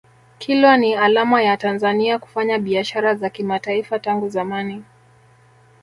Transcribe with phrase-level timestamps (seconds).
[0.37, 4.83] kilwa ni alama ya tanzania kufanya biashara za kimataifa tangu zamani